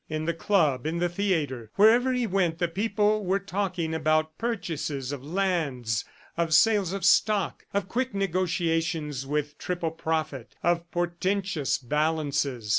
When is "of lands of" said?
5.11-6.55